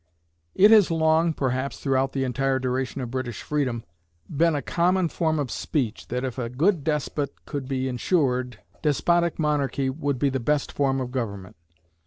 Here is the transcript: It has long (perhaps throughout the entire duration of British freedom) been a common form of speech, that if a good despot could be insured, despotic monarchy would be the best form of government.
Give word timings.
It 0.55 0.71
has 0.71 0.89
long 0.89 1.31
(perhaps 1.31 1.79
throughout 1.79 2.13
the 2.13 2.23
entire 2.23 2.57
duration 2.57 3.01
of 3.01 3.11
British 3.11 3.43
freedom) 3.43 3.83
been 4.35 4.55
a 4.55 4.61
common 4.63 5.09
form 5.09 5.37
of 5.37 5.51
speech, 5.51 6.07
that 6.07 6.23
if 6.25 6.39
a 6.39 6.49
good 6.49 6.83
despot 6.83 7.45
could 7.45 7.67
be 7.69 7.87
insured, 7.87 8.57
despotic 8.81 9.37
monarchy 9.37 9.91
would 9.91 10.17
be 10.17 10.29
the 10.31 10.39
best 10.39 10.71
form 10.71 10.99
of 10.99 11.11
government. 11.11 11.55